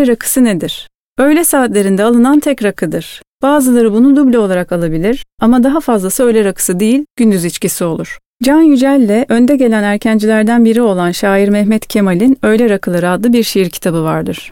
Öğle 0.00 0.12
rakısı 0.12 0.44
nedir? 0.44 0.88
Öğle 1.18 1.44
saatlerinde 1.44 2.04
alınan 2.04 2.40
tek 2.40 2.62
rakıdır. 2.62 3.22
Bazıları 3.42 3.92
bunu 3.92 4.16
duble 4.16 4.38
olarak 4.38 4.72
alabilir 4.72 5.24
ama 5.40 5.62
daha 5.62 5.80
fazlası 5.80 6.24
öğle 6.24 6.44
rakısı 6.44 6.80
değil, 6.80 7.04
gündüz 7.16 7.44
içkisi 7.44 7.84
olur. 7.84 8.18
Can 8.42 8.60
Yücel'le 8.60 9.24
önde 9.28 9.56
gelen 9.56 9.82
erkencilerden 9.82 10.64
biri 10.64 10.82
olan 10.82 11.10
şair 11.10 11.48
Mehmet 11.48 11.86
Kemal'in 11.86 12.38
Öğle 12.42 12.70
Rakıları 12.70 13.10
adlı 13.10 13.32
bir 13.32 13.42
şiir 13.42 13.70
kitabı 13.70 14.04
vardır. 14.04 14.48